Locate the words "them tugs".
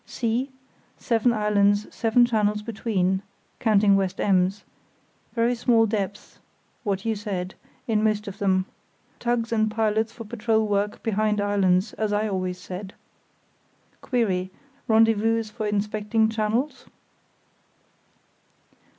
8.39-9.51